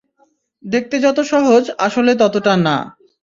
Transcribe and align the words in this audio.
দেখতে 0.63 0.95
যত 0.99 1.17
সহজ, 1.31 1.63
আসলে 1.77 2.11
ততটা 2.15 2.53
না। 2.57 2.77